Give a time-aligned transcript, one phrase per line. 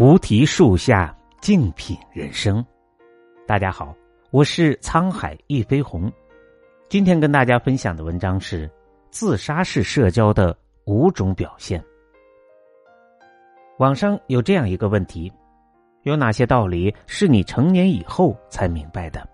[0.00, 2.64] 菩提树下静品人生。
[3.46, 3.94] 大家好，
[4.30, 6.10] 我是沧海一飞鸿。
[6.88, 8.66] 今天跟大家分享的文章是
[9.10, 10.56] 自杀式社交的
[10.86, 11.84] 五种表现。
[13.76, 15.30] 网上有这样一个问题：
[16.04, 19.28] 有哪些道理是你成年以后才明白的？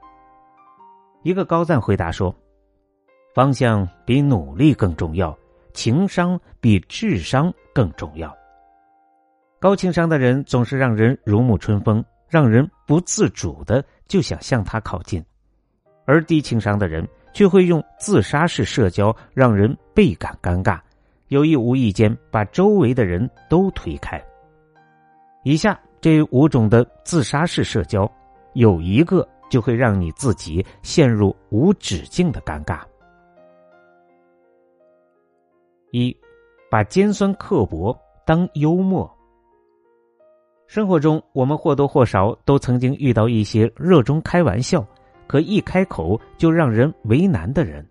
[1.23, 2.35] 一个高赞回答说
[3.33, 5.39] ：“方向比努力更重要，
[5.73, 8.37] 情商比智商更重要。”
[9.59, 15.23] 高情商的人总是让人如沐春风，让人不自主的就想向他靠近；
[16.05, 20.79] 而低情商的人却会用自杀式社交，让人倍感尴尬，
[21.29, 24.23] 有意无意间把周围的人都推开。
[25.43, 28.11] 以下这五种的自杀式社交，
[28.53, 32.81] 有一个就会让你自己陷入无止境的尴尬。
[35.93, 36.15] 一，
[36.71, 39.11] 把尖酸刻薄当幽默。
[40.67, 44.85] 生活中，我们或多或少都曾经遇到一些热衷开玩笑，
[45.29, 47.87] 可一开口就让人为难的人。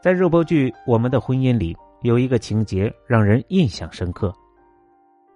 [0.00, 4.34] 在热播剧《我们的婚姻》里，有一个情节让人印象深刻。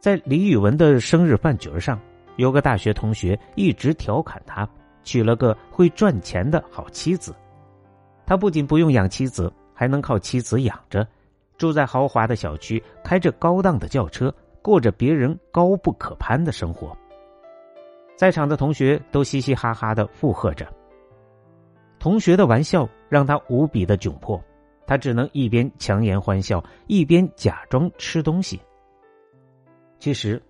[0.01, 1.99] 在李宇文的生日饭局上，
[2.37, 4.69] 有个大学同学一直调侃他
[5.05, 7.33] 娶了个会赚钱的好妻子。
[8.27, 11.07] 他不仅不用养妻子，还能靠妻子养着，
[11.57, 14.35] 住在豪华的小区，开着高档的轿车。
[14.67, 16.93] 过着别人高不可攀的生活，
[18.17, 20.67] 在场的同学都嘻嘻哈哈的附和着。
[22.01, 24.43] 同学的玩笑让他无比的窘迫，
[24.85, 28.61] 他只能一边强颜欢笑，一边假装吃东西。
[30.01, 30.43] 其实，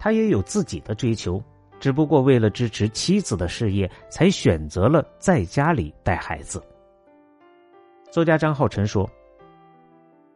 [0.00, 1.40] 他也有自己的追求，
[1.78, 6.60] 只不过为了支持妻子的事业，才选择了在家里带孩子。
[8.10, 9.08] 作家张浩晨说：“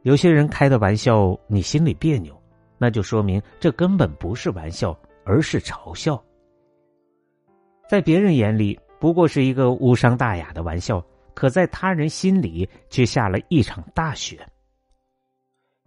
[0.03, 2.33] 有些人开的玩笑，你心里别扭。”
[2.79, 6.23] 那就说明这根本不是玩笑，而是嘲笑。
[7.89, 11.05] 在别人眼里不过是一个无伤大雅的玩笑，
[11.35, 14.39] 可在他人心里却下了一场大雪。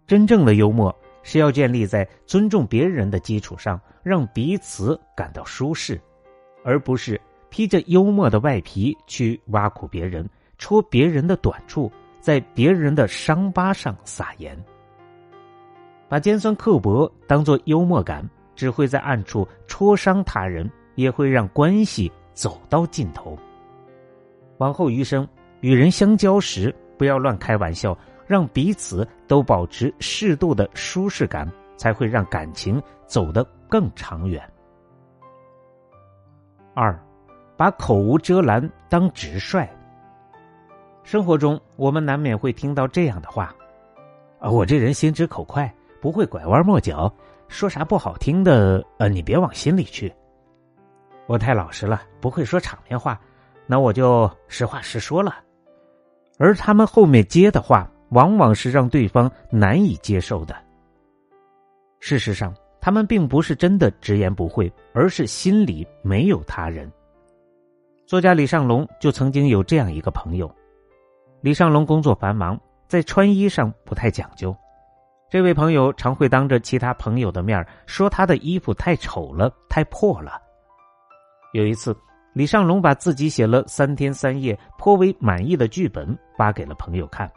[0.06, 6.00] 真正的幽默是要建立在尊重别人的基础上，让彼此感到舒适，
[6.64, 7.20] 而不是
[7.50, 10.26] 披着幽默的外皮去挖苦别人，
[10.56, 14.56] 戳别人的短处，在别人的伤疤上撒盐。
[16.08, 23.38] 把尖酸刻薄当做幽默感，只会在暗处戳伤他人，也会让关系走到尽头。
[24.56, 25.28] 往后余生，
[25.60, 27.96] 与人相交时不要乱开玩笑，
[28.26, 31.46] 让彼此都保持适度的舒适感，
[31.76, 34.42] 才会让感情走得更长远。
[36.74, 36.98] 二，
[37.56, 39.68] 把口无遮拦当直率。
[41.04, 43.54] 生活中，我们难免会听到这样的话
[44.40, 47.12] ：“啊，我这人心直口快。”不会拐弯抹角，
[47.48, 50.12] 说啥不好听的，呃，你别往心里去。
[51.26, 53.20] 我太老实了，不会说场面话，
[53.66, 55.36] 那我就实话实说了。
[56.38, 60.56] 而他们后面接的话，往往是让对方难以接受的。
[62.00, 66.90] 事实上，他们并不是真的直言不讳，而是心里没有他人。
[68.06, 70.50] 作家李尚龙就曾经有这样一个朋友，
[71.40, 74.56] 李尚龙工作繁忙，在穿衣上不太讲究。
[75.30, 80.40] 这位朋友常会当着其他朋友的面说他的衣服太丑了、太破了。
[81.52, 81.94] 有一次，
[82.32, 87.30] 李尚龙把自己写了三天三夜颇为满意的剧本发给了朋友看，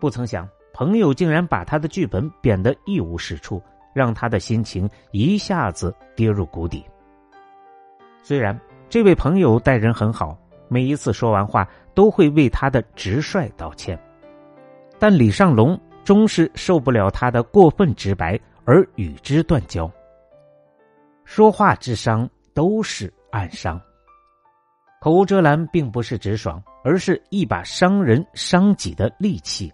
[0.00, 3.62] 不曾想朋友竟然把他的剧本贬得一无是处，
[3.94, 6.82] 让他的心情一下子跌入谷底。
[8.22, 8.58] 虽然
[8.88, 13.98] 这位朋友待人很好，每一次说完话都会为他的直率道歉，
[14.98, 15.78] 但李尚龙。
[16.06, 19.90] 终是受不了他的过分直白，而与之断交。
[21.24, 23.80] 说话之伤都是暗伤，
[25.00, 29.72] 口无遮拦并不是直爽，而是一把伤人伤己的利器。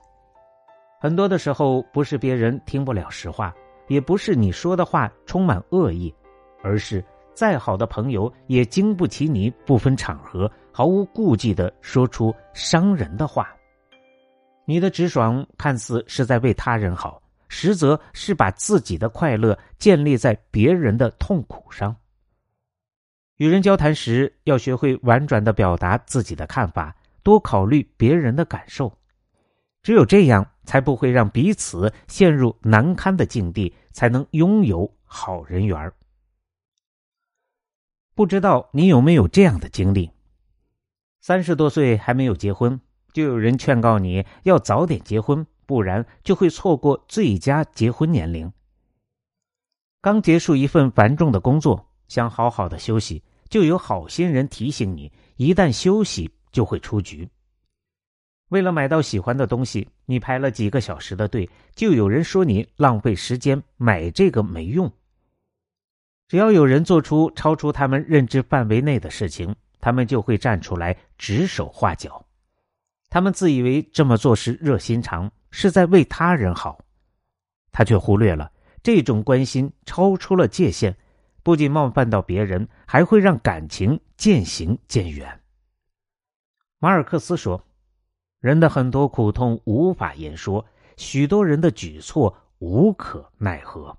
[0.99, 3.55] 很多的时候，不是别人听不了实话，
[3.89, 6.15] 也不是你说的话充满恶意，
[6.63, 13.55] 而是再好的朋友也经不起你不分场合、毫无顾忌的说出伤人的话。
[14.65, 21.95] 你的直爽看似是在为他人好，实则是把自己的快乐建立在别人的痛苦上。
[23.37, 28.97] 与人交谈时，要学会婉转的表达自己的看法，多考虑别人的感受。
[29.83, 35.93] 只有这样，才不会让彼此陷入难堪的境地，才能拥有好人缘。
[38.15, 40.09] 不知道你有没有这样的经历？
[41.21, 42.81] 三十多岁还没有结婚。
[43.13, 48.53] 就有人劝告你要早点结婚，不然就会错过最佳结婚年龄。
[50.01, 57.29] 刚结束一份繁重的工作，想好好的休息，就有好心人提醒你，一旦休息就会出局。
[58.49, 64.93] 为了买到喜欢的东西，你排了几个小时的队，就有人说你浪费时间，买这个没用。
[66.29, 72.25] 只要有人做出超出他们认知范围内的事情，他们就会站出来指手画脚。
[73.13, 76.83] 他们自以为这么做是热心肠，是在为他人好，
[77.71, 78.51] 他却忽略了。
[78.83, 80.97] 这种关心超出了界限，
[81.43, 85.43] 不仅冒犯到别人，还会让感情渐行渐远。
[86.79, 87.63] 马尔克斯说
[88.41, 90.65] ：“人的很多苦痛无法言说，
[90.97, 93.95] 许多人的举措无可奈何。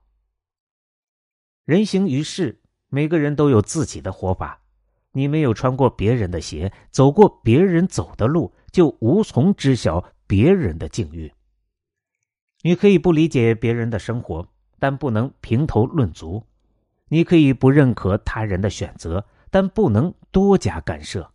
[1.66, 2.60] 人行于世，
[2.90, 4.60] 每个人都有自己的活法。
[5.12, 11.32] 你没有穿过别人的鞋，走过别人走的路，就无从知晓别人的境遇。
[12.62, 14.46] 你可以不理解别人的生活。”
[14.84, 16.44] 但不能评头论足，
[17.08, 21.26] 你可以不认可他人的选择，但不能多加干涉。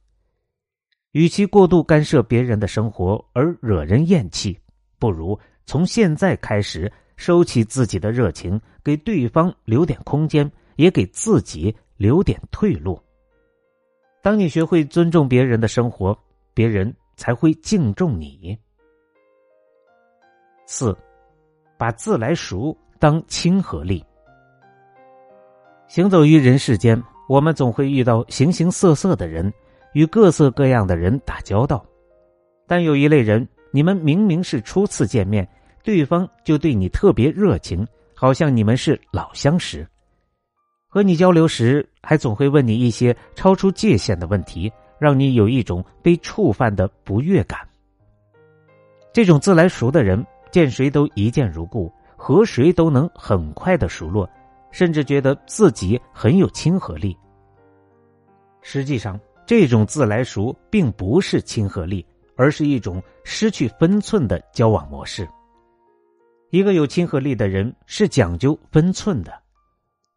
[1.12, 4.60] 与其过度干涉别人的生活而惹人厌弃，
[4.98, 13.02] 不如从现在开始收起自己的热情，给对方留点空间，也给自己留点退路。
[14.22, 16.14] 当你学会尊重别人的生活，
[16.52, 18.58] 别人才会敬重你。
[20.64, 20.96] 四，
[21.76, 22.74] 把自来熟。
[23.00, 24.04] 当亲和力，
[25.86, 29.54] 行走于人世间，我们总会遇到形形色色的人，
[29.92, 31.86] 与各色各样的人打交道。
[32.66, 35.48] 但有一类人，你们明明是初次见面，
[35.84, 37.86] 对方就对你特别热情，
[38.16, 39.86] 好像你们是老相识。
[40.88, 47.60] 和你交流时，还总会问你一些超出界限的问题，让你有一种被触犯的不悦感。
[49.12, 51.92] 这种自来熟的人，见谁都一见如故。
[52.20, 54.28] 和谁都能很快的熟络，
[54.72, 57.16] 甚至觉得自己很有亲和力。
[58.60, 62.04] 实际上，这种自来熟并不是亲和力，
[62.34, 65.26] 而是一种失去分寸的交往模式。
[66.50, 69.32] 一个有亲和力的人是讲究分寸的，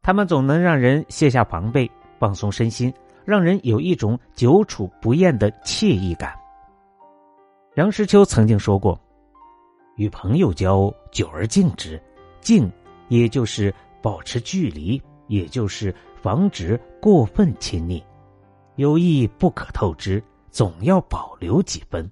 [0.01, 2.91] 他们总能让人卸下防备，放松身心，
[3.25, 6.33] 让人有一种久处不厌的惬意感。
[7.73, 8.99] 梁实秋曾经说过。
[9.97, 12.01] 与朋友交，久而敬之，
[12.39, 12.71] 敬
[13.09, 18.03] 也就是保持距离，也就是防止过分亲昵。
[18.77, 22.09] 友谊不可透支，总要保留几分。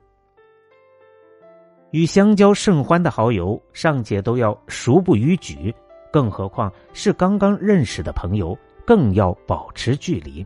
[1.92, 5.74] 与相交甚欢的好友，尚且都要熟不逾矩，
[6.12, 10.46] 更何况是刚刚认识的朋友，更要保持距离。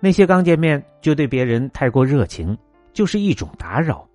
[0.00, 2.56] 那些刚见面就对别人太过热情，
[2.92, 4.08] 就是一种打扰。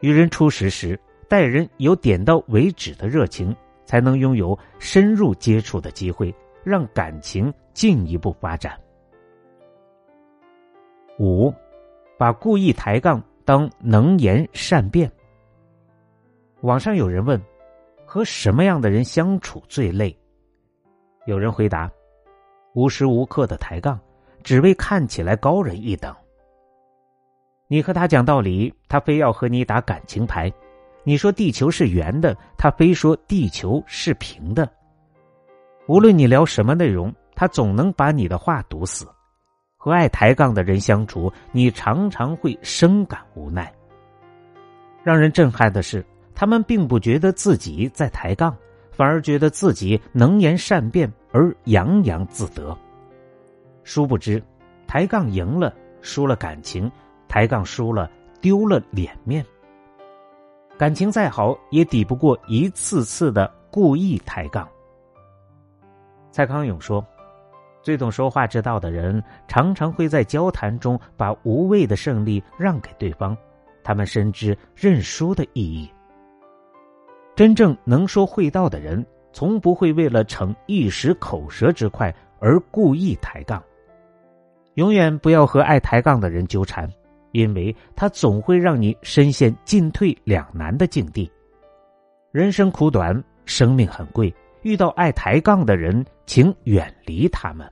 [0.00, 0.98] 与人初识时。
[1.28, 6.34] 待人有点到为止的热情，才能拥有深入接触的机会，
[6.64, 8.72] 让感情进一步发展。
[11.18, 11.52] 五，
[12.16, 15.12] 把故意抬杠当能言善辩。
[16.62, 17.38] 网上有人问：
[18.06, 20.18] 和什么样的人相处最累？
[21.26, 21.92] 有人回答：
[22.72, 24.00] 无时无刻的抬杠，
[24.42, 26.14] 只为看起来高人一等。
[27.66, 30.52] 你和他讲道理，他非要和你打感情牌。
[31.04, 34.68] 你说地球是圆的，他非说地球是平的。
[35.86, 39.06] 无论你聊什么内容，他总能把你的话堵死。
[39.76, 43.72] 和爱抬杠的人相处，你常常会深感无奈。
[45.02, 46.04] 让人震撼的是，
[46.34, 48.54] 他们并不觉得自己在抬杠，
[48.90, 52.76] 反而觉得自己能言善辩而洋洋自得。
[53.88, 54.42] 殊不知，
[54.86, 56.92] 抬杠赢了输了感情，
[57.26, 58.06] 抬杠输了
[58.38, 59.42] 丢了脸面。
[60.76, 64.68] 感情再好，也抵不过一次次的故意抬杠。
[66.30, 67.02] 蔡康永说
[67.80, 73.34] ：“最懂说话之道的人，常常会在交谈中把无谓的胜利让给对方，
[73.82, 75.90] 他们深知认输的意义。
[77.34, 83.62] 真正能说会道的人，从不会为了逞一时口舌之快而故意抬杠。
[84.78, 86.88] 永远不要和爱抬杠的人纠缠。”
[87.32, 91.30] 因为他总会让你深陷进退两难的境地。
[92.32, 97.70] 人生苦短，生命很贵，遇到爱抬杠的人，请远离他们。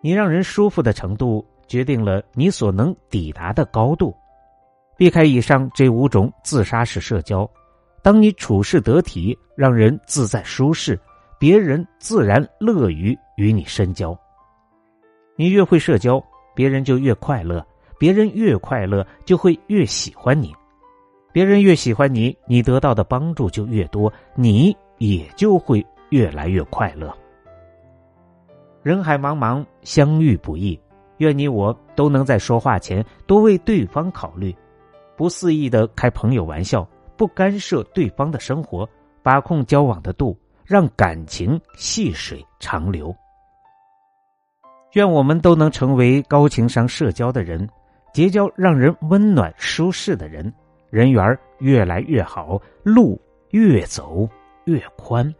[0.00, 4.12] 你让人舒服的程度，决定了你所能抵达的高度。
[4.96, 7.48] 避开以上这五种自杀式社交，
[8.02, 10.98] 当你处事得体，让人自在舒适，
[11.38, 14.18] 别人自然乐于与你深交。
[15.40, 16.22] 你越会社交。
[16.54, 17.66] 别人就越快乐，
[17.98, 20.54] 别人越快乐就会越喜欢你，
[21.32, 27.10] 别人越喜欢你，你得到的帮助就越多，你也就会越来越快乐。
[28.82, 30.78] 人海茫茫，相遇不易，
[31.18, 34.54] 愿你我都能在说话前多为对方考虑，
[35.16, 38.86] 不肆意的开朋友玩笑，不干涉对方的生活，
[39.22, 43.16] 把控交往的度，让感情细水长流。
[44.92, 47.68] 愿我们都能成为高情商社交的人，
[48.12, 50.52] 结交让人温暖舒适的人，
[50.90, 53.20] 人缘越来越好，路
[53.50, 54.28] 越走
[54.64, 55.32] 越宽。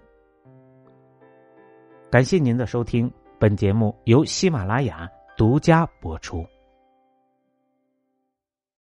[2.11, 6.45] 感谢您的收听，本节目由喜马拉雅独家播出。